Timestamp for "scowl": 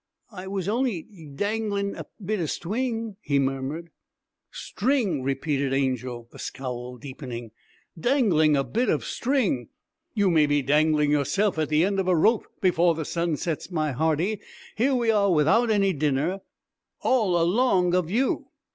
6.39-6.97